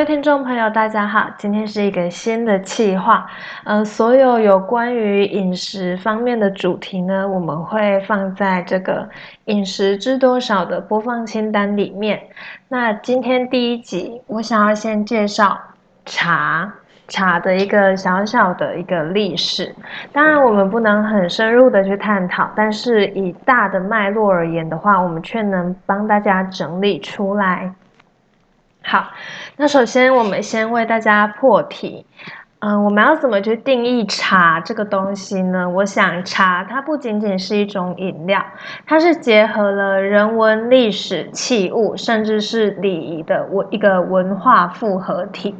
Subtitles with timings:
[0.00, 3.26] 位听众朋友，大家好，今天是一个新的计划，
[3.64, 9.06] 呃，所有有关于饮食方面的主题呢，我们会放在这个
[9.44, 12.18] 饮食知多少的播放清单里面。
[12.68, 15.60] 那今天第一集，我想要先介绍
[16.06, 16.72] 茶，
[17.06, 19.76] 茶的一个小小的一个历史。
[20.14, 27.70] 当然，我们不能很深入的去探讨，但是以大的脉络而言的话，我们却能帮大家整理出来。
[28.90, 29.08] 好，
[29.56, 32.04] 那首先我们先为大家破题，
[32.58, 35.70] 嗯，我们要怎么去定义茶这个东西呢？
[35.70, 38.44] 我想茶它不仅仅是一种饮料，
[38.84, 45.54] 它是结合了人文、历史、器物，甚至是礼仪的文一个文化复合体。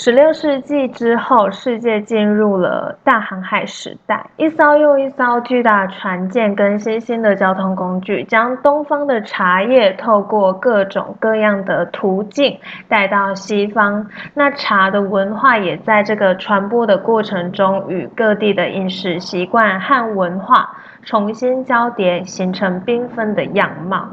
[0.00, 14.06] 十六世纪之后，世界进入了大航海时代，一艘又一艘巨大船舰跟新兴的交通工具，将东方的茶叶透过各种各样的途径带到西方。
[14.34, 20.76] 那茶的文化也在这个传播的过程中，与各地的饮食习惯和文化。
[21.04, 24.06] 重新交叠，形成缤纷的样貌。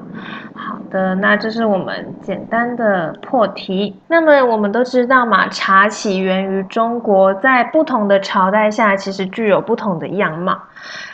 [0.57, 4.01] 好的，那这是我们简单的破题。
[4.07, 10.57] 那么我们都知道嘛，茶起源于中国，在不同的朝代下，其实具有不同的样貌。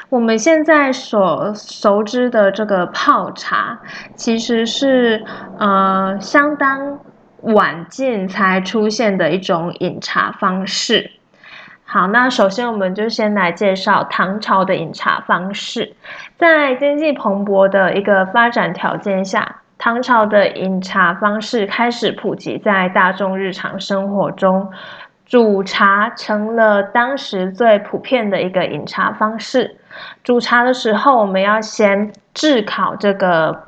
[0.10, 3.80] 我们现在所熟知的这个泡茶，
[4.16, 5.26] 其实是
[5.58, 7.00] 呃相当
[7.42, 11.21] 晚近才出现的一种饮茶方式。
[11.94, 15.94] 好，那首先我们就先来介绍唐朝的饮茶方式。
[16.38, 24.72] 在经济蓬勃的一个发展条件下，唐朝的饮茶方式开始普及在大众日常生活中，
[25.26, 29.76] 煮茶成了当时最普遍的一个饮茶方式。
[30.24, 33.64] 煮茶的时候，我们要先炙烤这个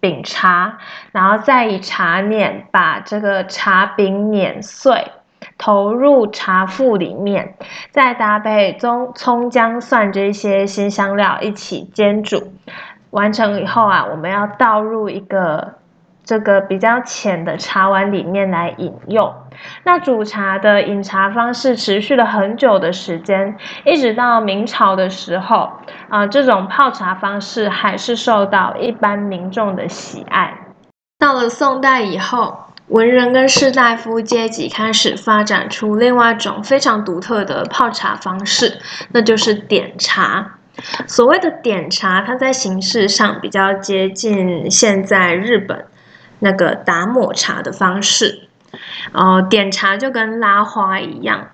[0.00, 0.78] 饼茶，
[1.12, 5.06] 然后再以茶碾把这个茶饼碾碎。
[5.58, 7.54] 投入茶覆里面，
[7.90, 12.52] 再搭配中葱姜蒜这些新香料一起煎煮，
[13.10, 15.74] 完成以后啊，我们要倒入一个
[16.24, 19.32] 这个比较浅的茶碗里面来饮用。
[19.84, 25.70] 那煮茶的饮茶方式持续了很久的时间，一直到明朝的时候
[26.10, 30.52] 啊，这种泡茶方式还是受到一般民众的喜爱。
[31.18, 32.65] 到了宋代以后。
[32.88, 38.78] 文人跟士大夫阶级开始发展出另外一种非常独特的泡茶方式，
[39.10, 40.58] 那就是点茶。
[41.06, 45.86] 所谓的点茶，它在形式上比较接近现在日本
[46.38, 48.48] 那个打抹茶的方式。
[49.12, 51.48] 哦，点茶就跟拉花一样。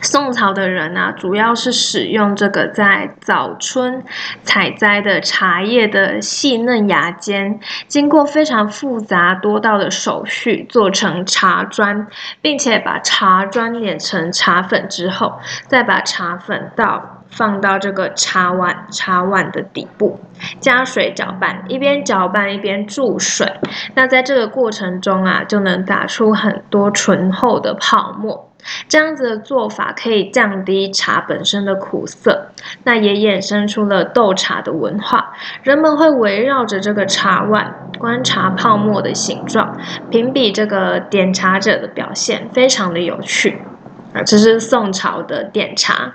[0.00, 4.02] 宋朝的人啊，主要是使用这个在早春
[4.42, 7.58] 采摘的茶叶的细嫩芽尖，
[7.88, 12.06] 经过非常复杂多道的手续做成茶砖，
[12.42, 15.38] 并且把茶砖碾成茶粉之后，
[15.68, 20.20] 再把茶粉倒放到这个茶碗茶碗的底部，
[20.60, 23.50] 加水搅拌，一边搅拌一边注水。
[23.94, 28.50] 那在这个过程中啊，就能打出很多醇厚的泡沫。
[28.88, 32.50] 这样子的做法可以降低茶本身的苦涩，
[32.84, 35.32] 那也衍生出了斗茶的文化。
[35.62, 39.78] 人们会围绕着这个茶碗观察泡沫的形状，
[40.10, 43.58] 评比这个点茶者的表现，非常的有趣。
[44.12, 46.12] 啊，这是宋朝的点茶。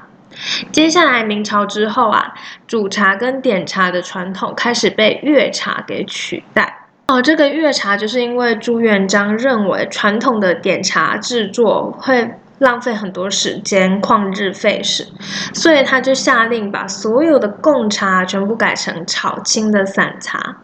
[0.71, 2.33] 接下来明朝之后啊，
[2.65, 6.78] 煮茶跟点茶的传统开始被粤茶给取代。
[7.09, 15.07] 哦，这个月茶就是因为朱元璋认为传统的点茶制作会浪费很多时间，旷日费时，
[15.53, 20.57] 所以他就下令把所有的贡茶全部改成炒青的散茶。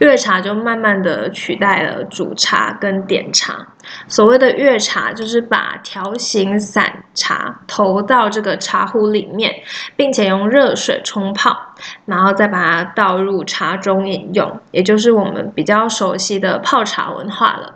[0.00, 3.66] 粤茶就慢慢的取代了煮茶跟点茶。
[4.06, 9.54] 所谓的粤茶，就是把条形散茶投到这个茶壶里面，
[9.96, 11.56] 并且用热水冲泡，
[12.04, 17.74] 然后再把它倒入茶中饮用，也就是我们比较熟悉的泡茶文化了。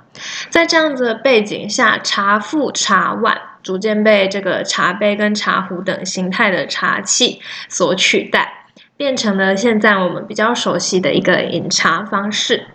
[0.51, 8.53] 在这样子的背景下，茶覆、茶碗逐渐被这个茶杯跟茶壶等形态的茶器所取代。
[8.97, 12.69] 变成了现在我们比较熟悉的一个饮茶方式。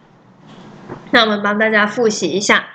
[1.11, 2.65] 那我们帮大家复习一下，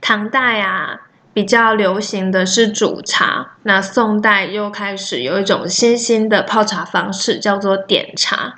[0.00, 1.00] 唐代啊
[1.34, 8.54] 比较流行的是煮茶，那宋代又开始有一种新兴的泡茶方式，叫做点茶。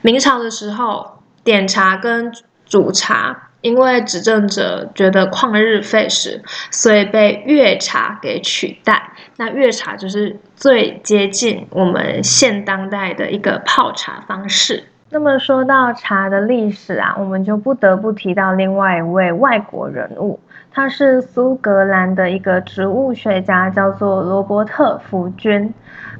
[0.00, 2.32] 明朝的时候，点茶跟
[2.64, 3.49] 煮茶。
[3.60, 9.12] 因为执政者觉得旷日费时，所以被月茶给取代。
[9.36, 14.84] 那月茶就是最接近我们现当代的一个泡茶方式。
[15.10, 20.38] 那么说到茶的历史啊，我们就不得不提到另外一位外国人物，
[20.72, 25.74] 他是苏格兰的一个植物学家，叫做罗伯特·福君。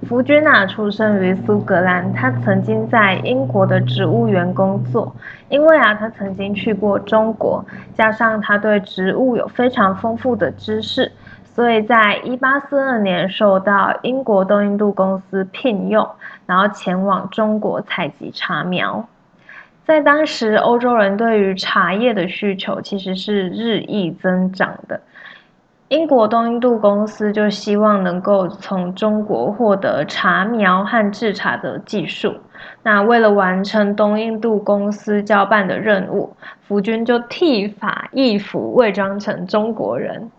[0.08, 5.14] 福君啊，出生于苏格兰，他曾经在英国的植物园工作。
[5.48, 7.64] 因为啊，他曾经去过中国，
[7.94, 11.12] 加上他对植物有非常丰富的知识，
[11.44, 16.08] 所以在一八四二年受到英国东印度公司聘用。
[16.46, 19.06] 然后前往中国采集茶苗，
[19.90, 25.00] 在当时，欧洲人对于茶叶的需求其实是日益增长的。
[25.88, 32.36] 英国东印度公司就希望能够从中国获得茶苗和制茶的技术。
[32.84, 36.36] 那为了完成东印度公司交办的任务，
[36.68, 40.30] 福军就剃发易服，伪装成中国人，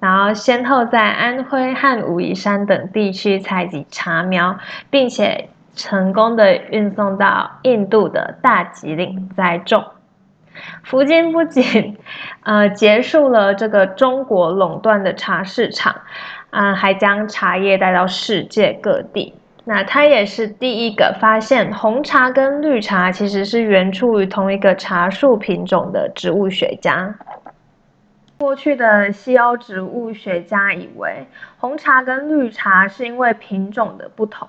[0.00, 4.58] 然后先后在安徽和武夷山等地区采集茶苗，
[4.90, 5.50] 并且。
[5.78, 9.82] 成功的运送到印度的大吉岭栽种。
[10.82, 11.96] 福建不仅
[12.42, 15.94] 呃结束了这个中国垄断的茶市场，
[16.50, 19.34] 啊，还将茶叶带到世界各地。
[19.64, 27.14] 那他也是第一个发现红茶跟绿茶其实是源出于同一个茶树品种的植物学家。
[28.38, 31.26] 过去的西欧植物学家以为
[31.58, 34.48] 红茶跟绿茶是因为品种的不同。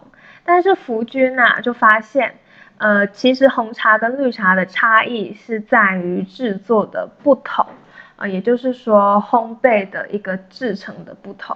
[0.51, 2.33] 但是福君呐就发现，
[2.79, 7.67] 呃，其实红茶跟绿茶的差异是在于制作的不同，
[8.15, 11.55] 啊，也就是说烘焙的一个制成的不同，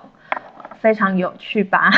[0.79, 1.89] 非常有趣吧？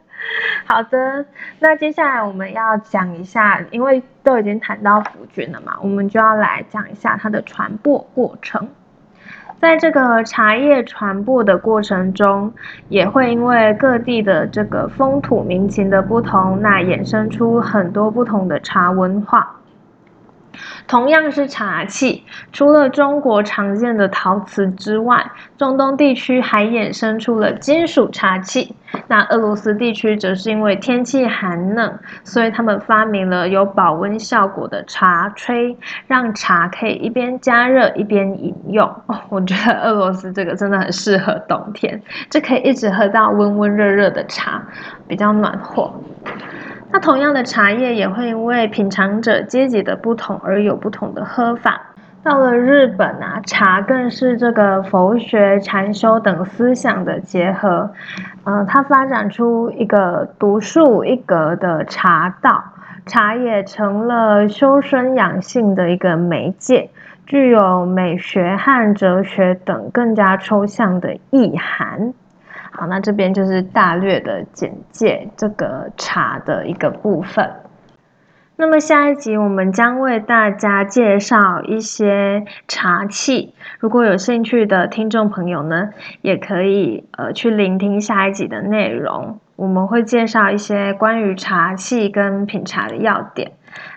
[0.64, 1.26] 好的，
[1.58, 8.70] 那接下来我们要讲一下，因为都已经谈到福君了嘛，我们就要来讲一下它的传播过程。
[9.60, 12.50] 在这个茶叶传播的过程中，
[12.88, 19.59] 也会因为各地的这个风土民情的不同，那衍生出很多不同的茶文化。
[20.90, 25.24] 同样是茶器，除了中国常见的陶瓷之外，
[25.56, 28.74] 中东地区还衍生出了金属茶器。
[29.06, 35.76] 那俄罗斯地区则是因为天气寒冷，所以他们发明了有保温效果的茶炊，
[36.08, 38.84] 让茶可以一边加热一边饮用。
[39.06, 44.60] 哦，我觉得俄罗斯这个真的很适合冬天，这可以一直喝到温温热热的茶，
[45.06, 45.88] 比较暖和。
[46.92, 51.80] 那同样的茶叶也会因为品尝者阶级的不同而有不同的喝法。
[52.22, 57.90] 到了日本啊，茶更是这个佛学、禅修等思想的结合。
[58.44, 62.62] 嗯，它发展出一个独树一格的茶道，
[63.06, 66.90] 茶也成了修身养性的一个媒介，
[67.24, 72.12] 具有美学和哲学等更加抽象的意涵。
[72.80, 77.46] 好，那这边就是大略的简介这个茶的一个部分。
[78.56, 83.54] 那么下一集我们将为大家介绍一些茶器。
[83.80, 85.90] 如果有兴趣的听众朋友呢，
[86.22, 89.38] 也可以呃去聆听下一集的内容。
[89.56, 93.52] 我们会介绍一些关于茶器跟品茶的要点。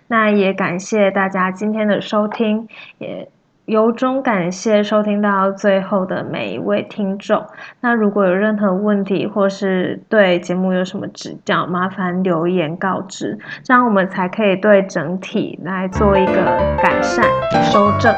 [0.07, 3.30] 那也感谢大家今天的收听，也。
[3.65, 7.45] 由衷感谢收听到最后的每一位听众。
[7.80, 16.33] 那如果有任何问题，或是对节目有什么指教，麻烦留言告知，这样我们才可以对整体来做一个
[16.81, 17.25] 改善、
[17.63, 18.13] 修正。